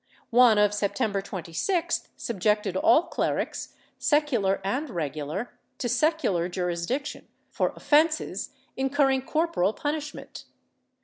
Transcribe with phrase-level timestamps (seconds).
[0.31, 8.49] One of September 26th subjected all clerics, secular and regular, to secular jurisdiction for offences
[8.75, 10.45] incurring corporal punishment.